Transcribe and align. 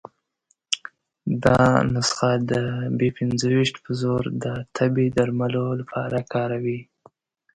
دا 1.43 1.61
نسخه 1.93 2.31
د 2.51 2.51
بي 2.97 3.09
پنځه 3.17 3.47
ویشت 3.53 3.75
په 3.85 3.91
زور 4.01 4.23
د 4.43 4.45
تبې 4.75 5.07
درملو 5.17 5.65
لپاره 5.79 6.15
وکاروي. 6.21 6.79